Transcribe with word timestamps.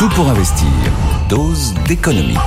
Tout 0.00 0.08
pour 0.14 0.30
investir. 0.30 0.66
Dose 1.28 1.74
d'économie. 1.86 2.38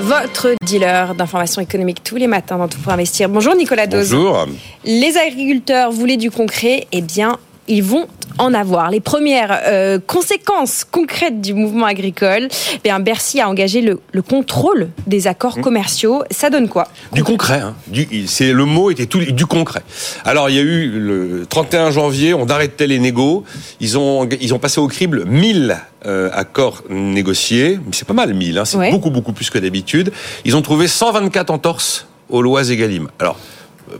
Votre 0.00 0.56
dealer 0.66 1.14
d'informations 1.14 1.62
économiques 1.62 2.02
tous 2.02 2.16
les 2.16 2.26
matins 2.26 2.58
dans 2.58 2.66
Tout 2.66 2.80
pour 2.80 2.92
investir. 2.92 3.28
Bonjour 3.28 3.54
Nicolas 3.54 3.86
Dose. 3.86 4.10
Bonjour. 4.10 4.46
Les 4.84 5.16
agriculteurs 5.16 5.92
voulaient 5.92 6.16
du 6.16 6.32
concret, 6.32 6.88
eh 6.90 7.02
bien, 7.02 7.38
ils 7.68 7.84
vont 7.84 8.08
en 8.40 8.54
avoir. 8.54 8.90
Les 8.90 9.00
premières 9.00 9.60
euh, 9.66 9.98
conséquences 10.04 10.84
concrètes 10.84 11.40
du 11.40 11.54
mouvement 11.54 11.86
agricole, 11.86 12.48
eh 12.74 12.78
bien, 12.82 12.98
Bercy 13.00 13.40
a 13.40 13.48
engagé 13.48 13.80
le, 13.82 14.00
le 14.12 14.22
contrôle 14.22 14.88
des 15.06 15.26
accords 15.26 15.58
Mmh. 15.58 15.62
commerciaux. 15.62 16.22
Ça 16.30 16.48
donne 16.50 16.68
quoi? 16.68 16.86
Du 17.12 17.24
concret, 17.24 17.60
hein. 17.60 17.74
du, 17.88 18.26
c'est 18.26 18.52
le 18.52 18.64
mot 18.64 18.90
était 18.90 19.06
tout 19.06 19.18
du 19.20 19.46
concret. 19.46 19.82
Alors 20.24 20.48
il 20.48 20.56
y 20.56 20.58
a 20.58 20.62
eu 20.62 20.88
le 20.90 21.46
31 21.48 21.90
janvier, 21.90 22.34
on 22.34 22.46
arrêtait 22.48 22.86
les 22.86 22.98
négos, 22.98 23.44
ils 23.80 23.98
ont 23.98 24.28
ils 24.40 24.54
ont 24.54 24.58
passé 24.58 24.80
au 24.80 24.86
crible 24.88 25.24
1000 25.26 25.76
euh, 26.06 26.30
accords 26.32 26.82
négociés, 26.88 27.78
mais 27.84 27.92
c'est 27.92 28.06
pas 28.06 28.14
mal 28.14 28.32
1000, 28.32 28.58
hein, 28.58 28.64
c'est 28.64 28.76
Ouais. 28.76 28.90
beaucoup 28.90 29.10
beaucoup 29.10 29.32
plus 29.32 29.50
que 29.50 29.58
d'habitude. 29.58 30.12
Ils 30.44 30.56
ont 30.56 30.62
trouvé 30.62 30.86
124 30.88 31.50
entorses 31.50 32.06
aux 32.28 32.42
lois 32.42 32.62
Egalim. 32.70 33.08
Alors 33.18 33.36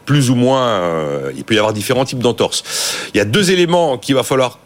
plus 0.05 0.31
ou 0.31 0.35
moins, 0.35 0.69
euh, 0.69 1.33
il 1.37 1.45
peut 1.45 1.55
y 1.55 1.59
avoir 1.59 1.73
différents 1.73 2.05
types 2.05 2.19
d'entorses. 2.19 2.63
Il 3.15 3.19
y 3.19 3.21
a 3.21 3.25
deux 3.25 3.51
éléments 3.51 3.99
va 4.13 4.23
falloir 4.23 4.59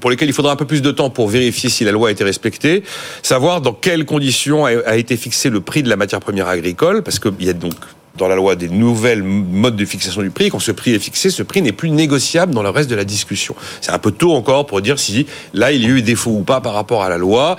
pour 0.00 0.10
lesquels 0.10 0.28
il 0.28 0.34
faudra 0.34 0.52
un 0.52 0.56
peu 0.56 0.66
plus 0.66 0.82
de 0.82 0.90
temps 0.90 1.10
pour 1.10 1.28
vérifier 1.28 1.70
si 1.70 1.84
la 1.84 1.92
loi 1.92 2.08
a 2.08 2.12
été 2.12 2.24
respectée, 2.24 2.82
savoir 3.22 3.60
dans 3.60 3.72
quelles 3.72 4.04
conditions 4.04 4.66
a, 4.66 4.70
a 4.86 4.96
été 4.96 5.16
fixé 5.16 5.48
le 5.48 5.60
prix 5.60 5.82
de 5.82 5.88
la 5.88 5.96
matière 5.96 6.20
première 6.20 6.48
agricole, 6.48 7.02
parce 7.02 7.18
qu'il 7.18 7.32
y 7.40 7.48
a 7.48 7.54
donc 7.54 7.74
dans 8.16 8.28
la 8.28 8.36
loi 8.36 8.56
des 8.56 8.68
nouvelles 8.68 9.22
modes 9.22 9.76
de 9.76 9.84
fixation 9.84 10.22
du 10.22 10.30
prix. 10.30 10.50
Quand 10.50 10.58
ce 10.58 10.72
prix 10.72 10.94
est 10.94 10.98
fixé, 10.98 11.30
ce 11.30 11.42
prix 11.42 11.62
n'est 11.62 11.72
plus 11.72 11.90
négociable 11.90 12.54
dans 12.54 12.62
le 12.62 12.70
reste 12.70 12.90
de 12.90 12.94
la 12.94 13.04
discussion. 13.04 13.54
C'est 13.80 13.92
un 13.92 13.98
peu 13.98 14.10
tôt 14.10 14.32
encore 14.32 14.66
pour 14.66 14.80
dire 14.80 14.98
si 14.98 15.26
là 15.54 15.72
il 15.72 15.82
y 15.82 15.86
a 15.86 15.88
eu 15.88 16.02
défaut 16.02 16.30
ou 16.30 16.42
pas 16.42 16.60
par 16.60 16.74
rapport 16.74 17.02
à 17.02 17.08
la 17.08 17.18
loi. 17.18 17.56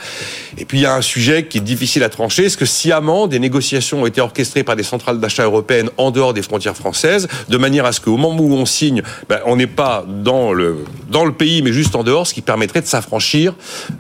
Et 0.58 0.66
puis 0.66 0.80
il 0.80 0.82
y 0.82 0.86
a 0.86 0.96
un 0.96 1.02
sujet 1.02 1.46
qui 1.46 1.60
est 1.60 1.62
difficile 1.62 2.04
à 2.04 2.10
trancher. 2.10 2.46
Est-ce 2.46 2.58
que 2.58 2.66
sciemment 2.66 3.28
des 3.28 3.40
négociations 3.40 4.04
ont 4.04 4.06
été 4.06 4.22
orchestrées 4.22 4.64
par 4.64 4.76
des 4.76 4.84
centrales 4.84 5.20
d'achat 5.20 5.44
européennes 5.44 5.90
en 5.98 6.12
dehors 6.12 6.34
des 6.34 6.42
frontières 6.42 6.76
françaises, 6.76 7.28
de 7.50 7.58
manière 7.58 7.86
à 7.86 7.92
ce 7.92 8.02
qu'au 8.02 8.18
moment 8.18 8.44
où 8.44 8.54
on 8.54 8.66
signe, 8.66 9.02
ben, 9.30 9.40
on 9.46 9.56
n'est 9.56 9.68
pas 9.68 10.06
dans 10.08 10.54
le 10.54 10.78
dans 11.10 11.26
le 11.26 11.32
pays, 11.32 11.62
mais 11.62 11.72
juste 11.72 11.96
en 11.96 12.04
dehors, 12.04 12.28
ce 12.28 12.34
qui 12.34 12.42
permettrait 12.42 12.82
de 12.82 12.88
s'affranchir 12.88 13.54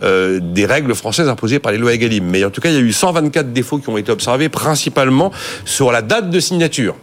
euh, 0.03 0.39
des 0.41 0.65
règles 0.65 0.93
françaises 0.93 1.29
imposées 1.29 1.59
par 1.59 1.71
les 1.71 1.77
lois 1.77 1.93
Egalim. 1.93 2.25
Mais 2.25 2.43
en 2.43 2.49
tout 2.49 2.61
cas, 2.61 2.69
il 2.69 2.75
y 2.75 2.77
a 2.77 2.81
eu 2.81 2.91
124 2.91 3.53
défauts 3.53 3.77
qui 3.77 3.89
ont 3.89 3.97
été 3.97 4.11
observés, 4.11 4.49
principalement 4.49 5.31
sur 5.65 5.91
la 5.91 6.01
date 6.01 6.29
de 6.29 6.39
signature. 6.47 6.95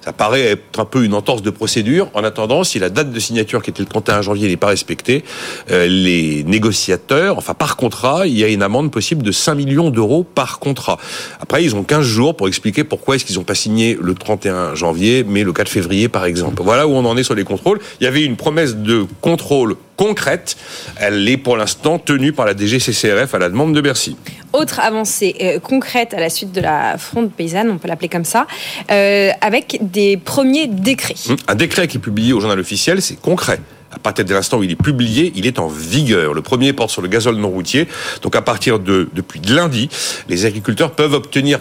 Ça 0.00 0.12
paraît 0.12 0.42
être 0.42 0.80
un 0.80 0.84
peu 0.84 1.04
une 1.04 1.14
entorse 1.14 1.42
de 1.42 1.50
procédure. 1.50 2.08
En 2.14 2.24
attendant, 2.24 2.64
si 2.64 2.78
la 2.78 2.88
date 2.88 3.12
de 3.12 3.20
signature, 3.20 3.62
qui 3.62 3.70
était 3.70 3.82
le 3.82 3.88
31 3.88 4.22
janvier, 4.22 4.48
n'est 4.48 4.56
pas 4.56 4.68
respectée, 4.68 5.24
euh, 5.70 5.86
les 5.86 6.44
négociateurs, 6.44 7.36
enfin 7.36 7.54
par 7.54 7.76
contrat, 7.76 8.26
il 8.26 8.38
y 8.38 8.44
a 8.44 8.48
une 8.48 8.62
amende 8.62 8.90
possible 8.90 9.22
de 9.22 9.32
5 9.32 9.54
millions 9.56 9.90
d'euros 9.90 10.24
par 10.24 10.60
contrat. 10.60 10.98
Après, 11.40 11.64
ils 11.64 11.74
ont 11.74 11.82
15 11.82 12.06
jours 12.06 12.36
pour 12.36 12.48
expliquer 12.48 12.84
pourquoi 12.84 13.16
est-ce 13.16 13.24
qu'ils 13.24 13.36
n'ont 13.36 13.44
pas 13.44 13.54
signé 13.54 13.98
le 14.00 14.14
31 14.14 14.74
janvier, 14.74 15.24
mais 15.28 15.44
le 15.44 15.52
4 15.52 15.68
février, 15.68 16.08
par 16.08 16.24
exemple. 16.24 16.62
Voilà 16.62 16.86
où 16.86 16.92
on 16.92 17.04
en 17.04 17.16
est 17.16 17.24
sur 17.24 17.34
les 17.34 17.44
contrôles. 17.44 17.80
Il 18.00 18.04
y 18.04 18.06
avait 18.06 18.24
une 18.24 18.36
promesse 18.36 18.76
de 18.76 19.04
contrôle 19.20 19.76
concrète. 19.98 20.56
Elle 20.96 21.28
est 21.28 21.36
pour 21.36 21.58
l'instant 21.58 21.98
tenue 21.98 22.32
par 22.32 22.46
la 22.46 22.56
DGCCRF 22.56 23.34
à 23.34 23.38
la 23.38 23.50
demande 23.50 23.74
de 23.74 23.80
Bercy. 23.82 24.16
Autre 24.54 24.80
avancée 24.80 25.34
euh, 25.42 25.58
concrète 25.58 26.14
à 26.14 26.20
la 26.20 26.30
suite 26.30 26.52
de 26.52 26.62
la 26.62 26.96
fronde 26.96 27.30
paysanne, 27.30 27.70
on 27.70 27.76
peut 27.76 27.88
l'appeler 27.88 28.08
comme 28.08 28.24
ça, 28.24 28.46
euh, 28.90 29.30
avec 29.42 29.78
des 29.82 30.16
premiers 30.16 30.68
décrets. 30.68 31.16
Un 31.48 31.54
décret 31.54 31.86
qui 31.86 31.98
est 31.98 32.00
publié 32.00 32.32
au 32.32 32.40
journal 32.40 32.58
officiel, 32.58 33.02
c'est 33.02 33.20
concret. 33.20 33.60
À 33.90 33.98
partir 33.98 34.24
de 34.24 34.34
l'instant 34.34 34.58
où 34.58 34.62
il 34.62 34.70
est 34.70 34.82
publié, 34.82 35.32
il 35.34 35.46
est 35.46 35.58
en 35.58 35.66
vigueur. 35.66 36.34
Le 36.34 36.42
premier 36.42 36.72
porte 36.72 36.90
sur 36.90 37.00
le 37.02 37.08
gazole 37.08 37.36
non 37.36 37.48
routier. 37.48 37.88
Donc 38.22 38.36
à 38.36 38.42
partir 38.42 38.78
de 38.78 39.08
depuis 39.14 39.40
lundi, 39.40 39.88
les 40.28 40.44
agriculteurs 40.44 40.92
peuvent 40.92 41.14
obtenir 41.14 41.58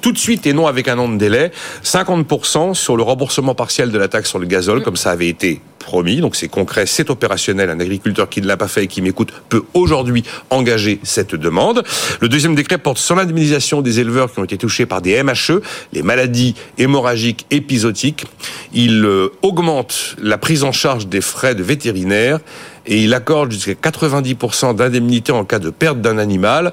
tout 0.00 0.12
de 0.12 0.18
suite 0.18 0.46
et 0.46 0.52
non 0.52 0.66
avec 0.66 0.88
un 0.88 0.98
an 0.98 1.08
de 1.08 1.16
délai 1.16 1.52
50% 1.84 2.74
sur 2.74 2.96
le 2.96 3.02
remboursement 3.02 3.54
partiel 3.54 3.92
de 3.92 3.98
la 3.98 4.08
taxe 4.08 4.28
sur 4.28 4.40
le 4.40 4.46
gazole, 4.46 4.82
comme 4.82 4.96
ça 4.96 5.12
avait 5.12 5.28
été 5.28 5.60
promis. 5.80 6.20
Donc 6.20 6.36
c'est 6.36 6.48
concret, 6.48 6.86
c'est 6.86 7.10
opérationnel. 7.10 7.68
Un 7.70 7.80
agriculteur 7.80 8.28
qui 8.28 8.40
ne 8.40 8.46
l'a 8.46 8.56
pas 8.56 8.68
fait 8.68 8.84
et 8.84 8.86
qui 8.86 9.02
m'écoute 9.02 9.32
peut 9.48 9.64
aujourd'hui 9.74 10.22
engager 10.50 11.00
cette 11.02 11.34
demande. 11.34 11.82
Le 12.20 12.28
deuxième 12.28 12.54
décret 12.54 12.78
porte 12.78 12.98
sur 12.98 13.16
l'indemnisation 13.16 13.82
des 13.82 13.98
éleveurs 13.98 14.32
qui 14.32 14.38
ont 14.38 14.44
été 14.44 14.56
touchés 14.56 14.86
par 14.86 15.02
des 15.02 15.20
MHE, 15.22 15.60
les 15.92 16.02
maladies 16.02 16.54
hémorragiques 16.78 17.46
épisodiques. 17.50 18.24
Il 18.72 19.04
euh, 19.04 19.30
augmente 19.42 20.14
la 20.22 20.38
prise 20.38 20.62
en 20.62 20.72
charge 20.72 21.08
des 21.08 21.20
frais 21.20 21.56
de 21.56 21.62
vétérinaire 21.62 22.38
et 22.86 23.02
il 23.02 23.14
accorde 23.14 23.50
jusqu'à 23.50 23.72
90% 23.72 24.76
d'indemnité 24.76 25.32
en 25.32 25.44
cas 25.44 25.58
de 25.58 25.70
perte 25.70 26.00
d'un 26.00 26.18
animal. 26.18 26.72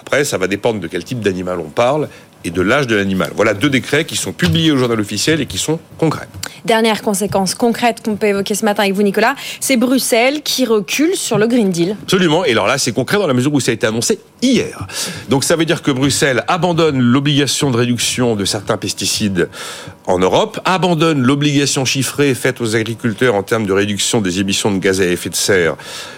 Après, 0.00 0.24
ça 0.24 0.38
va 0.38 0.46
dépendre 0.46 0.80
de 0.80 0.86
quel 0.86 1.02
type 1.02 1.20
d'animal 1.20 1.58
on 1.58 1.68
parle 1.68 2.08
et 2.46 2.50
de 2.50 2.62
l'âge 2.62 2.86
de 2.86 2.94
l'animal. 2.94 3.30
Voilà 3.34 3.54
deux 3.54 3.68
décrets 3.68 4.04
qui 4.04 4.16
sont 4.16 4.32
publiés 4.32 4.70
au 4.70 4.76
journal 4.76 5.00
officiel 5.00 5.40
et 5.40 5.46
qui 5.46 5.58
sont 5.58 5.78
concrets. 5.98 6.28
Dernière 6.64 7.02
conséquence 7.02 7.54
concrète 7.54 8.02
qu'on 8.04 8.16
peut 8.16 8.28
évoquer 8.28 8.54
ce 8.54 8.64
matin 8.64 8.84
avec 8.84 8.94
vous, 8.94 9.02
Nicolas, 9.02 9.34
c'est 9.60 9.76
Bruxelles 9.76 10.42
qui 10.42 10.64
recule 10.64 11.14
sur 11.14 11.38
le 11.38 11.46
Green 11.46 11.70
Deal. 11.70 11.96
Absolument. 12.02 12.44
Et 12.44 12.52
alors 12.52 12.66
là, 12.66 12.78
c'est 12.78 12.92
concret 12.92 13.18
dans 13.18 13.26
la 13.26 13.34
mesure 13.34 13.52
où 13.52 13.60
ça 13.60 13.70
a 13.70 13.74
été 13.74 13.86
annoncé 13.86 14.18
hier. 14.42 14.86
Donc 15.28 15.44
ça 15.44 15.56
veut 15.56 15.64
dire 15.64 15.82
que 15.82 15.90
Bruxelles 15.90 16.44
abandonne 16.48 17.00
l'obligation 17.00 17.70
de 17.70 17.76
réduction 17.76 18.36
de 18.36 18.44
certains 18.44 18.76
pesticides 18.76 19.48
en 20.06 20.18
Europe, 20.18 20.60
abandonne 20.64 21.22
l'obligation 21.22 21.84
chiffrée 21.84 22.34
faite 22.34 22.60
aux 22.60 22.76
agriculteurs 22.76 23.34
en 23.34 23.42
termes 23.42 23.66
de 23.66 23.72
réduction 23.72 24.20
des 24.20 24.40
émissions 24.40 24.70
de 24.70 24.78
gaz 24.78 25.00
à 25.00 25.04
effet 25.04 25.30
de 25.30 25.34
serre 25.34 25.76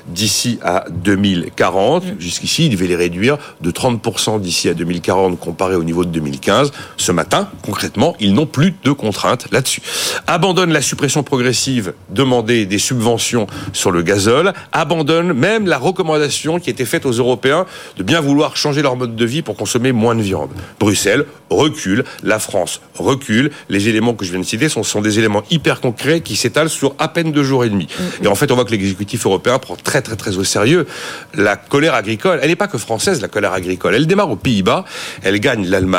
d'ici 0.08 0.58
à 0.62 0.84
2040. 0.90 2.04
Jusqu'ici, 2.18 2.66
il 2.66 2.70
devait 2.70 2.86
les 2.86 2.96
réduire 2.96 3.38
de 3.60 3.70
30% 3.70 4.40
d'ici 4.40 4.68
à 4.68 4.74
2040 4.74 5.38
comparé 5.38 5.76
au 5.76 5.84
niveau 5.84 6.04
de 6.04 6.10
2015. 6.18 6.72
Ce 6.96 7.12
matin, 7.12 7.48
concrètement, 7.62 8.16
ils 8.18 8.34
n'ont 8.34 8.46
plus 8.46 8.74
de 8.82 8.92
contraintes 8.92 9.46
là-dessus. 9.52 9.82
Abandonne 10.26 10.72
la 10.72 10.82
suppression 10.82 11.22
progressive 11.22 11.92
demandée 12.10 12.66
des 12.66 12.78
subventions 12.78 13.46
sur 13.72 13.90
le 13.90 14.02
gazole, 14.02 14.52
abandonne 14.72 15.32
même 15.32 15.66
la 15.66 15.78
recommandation 15.78 16.58
qui 16.58 16.70
était 16.70 16.84
faite 16.84 17.06
aux 17.06 17.12
Européens 17.12 17.66
de 17.96 18.02
bien 18.02 18.20
vouloir 18.20 18.56
changer 18.56 18.82
leur 18.82 18.96
mode 18.96 19.16
de 19.16 19.24
vie 19.24 19.42
pour 19.42 19.56
consommer 19.56 19.92
moins 19.92 20.14
de 20.14 20.22
viande. 20.22 20.50
Bruxelles 20.80 21.24
recule, 21.50 22.04
la 22.22 22.38
France 22.38 22.80
recule. 22.94 23.50
Les 23.68 23.88
éléments 23.88 24.14
que 24.14 24.24
je 24.24 24.30
viens 24.30 24.40
de 24.40 24.44
citer 24.44 24.68
sont, 24.68 24.82
sont 24.82 25.00
des 25.00 25.18
éléments 25.18 25.42
hyper 25.50 25.80
concrets 25.80 26.20
qui 26.20 26.36
s'étalent 26.36 26.68
sur 26.68 26.94
à 26.98 27.08
peine 27.08 27.32
deux 27.32 27.44
jours 27.44 27.64
et 27.64 27.70
demi. 27.70 27.86
Et 28.22 28.26
en 28.26 28.34
fait, 28.34 28.50
on 28.50 28.54
voit 28.54 28.64
que 28.64 28.70
l'exécutif 28.70 29.24
européen 29.26 29.58
prend 29.58 29.76
très 29.76 30.02
très 30.02 30.16
très 30.16 30.36
au 30.36 30.44
sérieux 30.44 30.86
la 31.34 31.56
colère 31.56 31.94
agricole. 31.94 32.40
Elle 32.42 32.48
n'est 32.48 32.56
pas 32.56 32.68
que 32.68 32.78
française, 32.78 33.20
la 33.20 33.28
colère 33.28 33.52
agricole. 33.52 33.94
Elle 33.94 34.06
démarre 34.06 34.30
aux 34.30 34.36
Pays-Bas, 34.36 34.84
elle 35.22 35.38
gagne 35.40 35.66
l'Allemagne, 35.66 35.97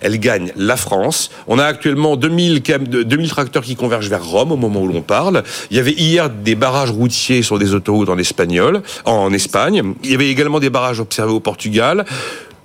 elle 0.00 0.18
gagne 0.18 0.52
la 0.56 0.76
France. 0.76 1.30
On 1.46 1.58
a 1.58 1.64
actuellement 1.64 2.16
2000, 2.16 2.62
cam- 2.62 2.86
de- 2.86 3.02
2000 3.02 3.28
tracteurs 3.30 3.62
qui 3.62 3.76
convergent 3.76 4.08
vers 4.08 4.24
Rome 4.24 4.52
au 4.52 4.56
moment 4.56 4.80
où 4.82 4.88
l'on 4.88 5.02
parle. 5.02 5.42
Il 5.70 5.76
y 5.76 5.80
avait 5.80 5.92
hier 5.92 6.30
des 6.30 6.54
barrages 6.54 6.90
routiers 6.90 7.42
sur 7.42 7.58
des 7.58 7.74
autoroutes 7.74 8.08
en 8.08 8.18
espagnol, 8.18 8.82
en 9.04 9.32
Espagne. 9.32 9.94
Il 10.04 10.10
y 10.10 10.14
avait 10.14 10.28
également 10.30 10.60
des 10.60 10.70
barrages 10.70 11.00
observés 11.00 11.32
au 11.32 11.40
Portugal. 11.40 12.04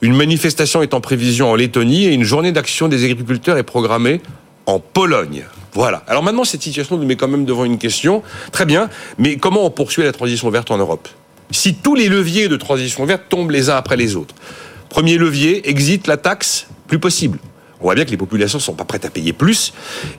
Une 0.02 0.16
manifestation 0.16 0.82
est 0.82 0.94
en 0.94 1.02
prévision 1.02 1.50
en 1.52 1.56
Lettonie 1.56 2.06
et 2.06 2.14
une 2.14 2.24
journée 2.24 2.52
d'action 2.52 2.88
des 2.88 3.04
agriculteurs 3.06 3.58
est 3.58 3.64
programmée 3.64 4.22
en 4.66 4.80
Pologne. 4.80 5.46
Voilà. 5.74 6.04
Alors 6.08 6.24
maintenant, 6.24 6.44
cette 6.44 6.62
situation 6.62 6.98
nous 6.98 7.06
met 7.06 7.16
quand 7.16 7.28
même 7.28 7.46
devant 7.46 7.66
une 7.66 7.78
question. 7.78 8.24
Très 8.52 8.66
bien, 8.66 8.90
mais 9.18 9.38
comment 9.38 9.66
on 9.66 9.70
poursuit 9.70 10.04
la 10.04 10.12
transition 10.12 10.50
verte 10.50 10.72
en 10.72 10.78
Europe? 10.78 11.08
Si 11.52 11.76
tous 11.76 11.96
les 11.96 12.10
leviers 12.10 12.48
de 12.48 12.56
transition 12.56 13.06
verte 13.06 13.24
tombent 13.30 13.52
les 13.52 13.70
uns 13.70 13.76
après 13.76 13.98
les 13.98 14.16
autres? 14.16 14.34
Premier 14.90 15.18
levier, 15.18 15.70
exit 15.70 16.08
la 16.08 16.18
taxe, 16.18 16.68
plus 16.88 17.00
possible. 17.00 17.40
On 17.82 17.84
voit 17.86 17.96
bien 17.96 18.06
que 18.06 18.12
les 18.12 18.18
populations 18.18 18.60
sont 18.60 18.74
pas 18.74 18.86
prêtes 18.86 19.06
à 19.06 19.10
payer 19.10 19.34
plus, 19.34 19.74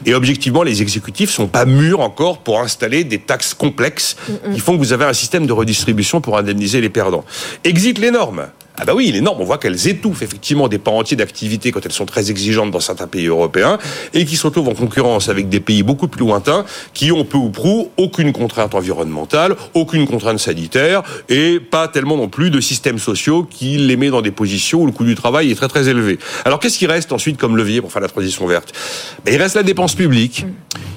et 0.05 0.15
objectivement, 0.15 0.63
les 0.63 0.83
exécutifs 0.83 1.31
sont 1.31 1.49
pas 1.49 1.65
mûrs 1.65 2.01
encore 2.01 2.39
pour 2.39 2.61
installer 2.61 3.03
des 3.03 3.19
taxes 3.19 3.55
complexes 3.55 4.17
qui 4.53 4.61
font 4.61 4.75
que 4.75 4.79
vous 4.79 4.93
avez 4.93 5.07
un 5.07 5.15
système 5.15 5.47
de 5.47 5.53
redistribution 5.53 6.21
pour 6.21 6.37
indemniser 6.37 6.81
les 6.81 6.91
perdants. 6.91 7.25
Exit 7.65 7.99
les 7.99 8.11
normes. 8.11 8.47
Ah 8.79 8.85
bah 8.85 8.93
oui, 8.95 9.11
les 9.11 9.23
normes, 9.23 9.41
on 9.41 9.45
voit 9.45 9.57
qu'elles 9.57 9.89
étouffent 9.89 10.21
effectivement 10.21 10.69
des 10.69 10.77
pans 10.79 10.99
entiers 10.99 11.17
d'activité 11.17 11.73
quand 11.73 11.85
elles 11.87 11.93
sont 11.93 12.05
très 12.05 12.31
exigeantes 12.31 12.71
dans 12.71 12.81
certains 12.81 13.07
pays 13.07 13.27
européens 13.27 13.79
et 14.13 14.27
qui 14.27 14.37
se 14.37 14.47
retrouvent 14.47 14.69
en 14.69 14.75
concurrence 14.75 15.31
avec 15.31 15.49
des 15.49 15.61
pays 15.61 15.83
beaucoup 15.83 16.09
plus 16.09 16.21
lointains 16.21 16.67
qui 16.93 17.11
ont 17.11 17.25
peu 17.25 17.39
ou 17.39 17.49
prou 17.49 17.91
aucune 17.97 18.35
contrainte 18.35 18.75
environnementale, 18.75 19.57
aucune 19.73 20.07
contrainte 20.07 20.39
sanitaire 20.39 21.03
et 21.31 21.59
pas 21.59 21.89
tellement 21.89 22.19
non 22.19 22.29
plus 22.29 22.51
de 22.51 22.61
systèmes 22.61 22.99
sociaux 22.99 23.47
qui 23.49 23.79
les 23.79 23.97
met 23.97 24.11
dans 24.11 24.21
des 24.21 24.31
positions 24.31 24.83
où 24.83 24.87
le 24.87 24.93
coût 24.93 25.05
du 25.05 25.15
travail 25.15 25.51
est 25.51 25.55
très 25.55 25.69
très 25.69 25.89
élevé. 25.89 26.19
Alors 26.45 26.61
qu'est-ce 26.61 26.77
qui 26.77 26.87
reste 26.87 27.13
ensuite 27.13 27.39
comme 27.39 27.57
levier 27.57 27.81
pour 27.81 27.91
faire 27.91 28.03
la 28.03 28.09
transition 28.09 28.47
verte? 28.47 28.75
Ben, 29.25 29.33
Il 29.33 29.41
reste 29.41 29.57
la 29.57 29.63
dépense 29.63 29.95
publique, 29.95 30.45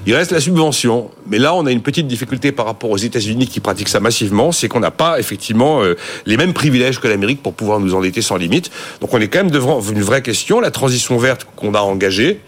il 0.05 0.15
reste 0.15 0.31
la 0.31 0.39
subvention, 0.39 1.11
mais 1.27 1.37
là 1.39 1.53
on 1.53 1.65
a 1.65 1.71
une 1.71 1.81
petite 1.81 2.07
difficulté 2.07 2.51
par 2.51 2.65
rapport 2.65 2.89
aux 2.89 2.97
États-Unis 2.97 3.47
qui 3.47 3.59
pratiquent 3.59 3.89
ça 3.89 3.99
massivement, 3.99 4.51
c'est 4.51 4.67
qu'on 4.67 4.79
n'a 4.79 4.91
pas 4.91 5.19
effectivement 5.19 5.81
euh, 5.81 5.95
les 6.25 6.37
mêmes 6.37 6.53
privilèges 6.53 6.99
que 6.99 7.07
l'Amérique 7.07 7.43
pour 7.43 7.53
pouvoir 7.53 7.79
nous 7.79 7.93
endetter 7.95 8.21
sans 8.21 8.37
limite. 8.37 8.71
Donc 9.01 9.13
on 9.13 9.19
est 9.19 9.27
quand 9.27 9.39
même 9.39 9.51
devant 9.51 9.81
une 9.81 10.01
vraie 10.01 10.21
question, 10.21 10.59
la 10.59 10.71
transition 10.71 11.17
verte 11.17 11.45
qu'on 11.55 11.73
a 11.73 11.81
engagée. 11.81 12.39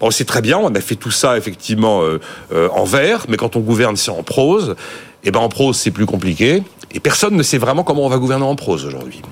Bon, 0.00 0.10
c'est 0.10 0.24
très 0.24 0.40
bien, 0.40 0.58
on 0.58 0.74
a 0.74 0.80
fait 0.80 0.96
tout 0.96 1.10
ça 1.10 1.36
effectivement 1.36 2.02
euh, 2.02 2.20
euh, 2.52 2.68
en 2.70 2.84
vert, 2.84 3.26
mais 3.28 3.36
quand 3.36 3.56
on 3.56 3.60
gouverne, 3.60 3.96
c'est 3.96 4.10
en 4.10 4.22
prose. 4.22 4.74
Et 5.24 5.30
ben 5.30 5.40
en 5.40 5.48
prose, 5.48 5.76
c'est 5.76 5.90
plus 5.90 6.06
compliqué. 6.06 6.62
Et 6.92 7.00
personne 7.00 7.34
ne 7.34 7.42
sait 7.42 7.58
vraiment 7.58 7.82
comment 7.82 8.04
on 8.04 8.08
va 8.08 8.18
gouverner 8.18 8.44
en 8.44 8.56
prose 8.56 8.84
aujourd'hui. 8.84 9.22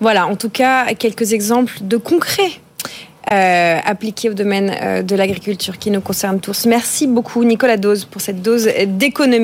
Voilà, 0.00 0.26
en 0.26 0.36
tout 0.36 0.50
cas, 0.50 0.94
quelques 0.94 1.32
exemples 1.32 1.74
de 1.80 1.96
concrets 1.96 2.60
euh, 3.32 3.78
appliqués 3.84 4.30
au 4.30 4.34
domaine 4.34 4.74
euh, 4.80 5.02
de 5.02 5.14
l'agriculture 5.14 5.78
qui 5.78 5.90
nous 5.90 6.00
concerne 6.00 6.40
tous. 6.40 6.66
Merci 6.66 7.06
beaucoup, 7.06 7.44
Nicolas 7.44 7.76
Dose, 7.76 8.04
pour 8.04 8.20
cette 8.20 8.42
dose 8.42 8.68
d'économie. 8.86 9.38